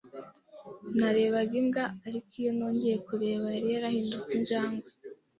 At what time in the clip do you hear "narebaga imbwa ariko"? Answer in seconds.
0.97-2.31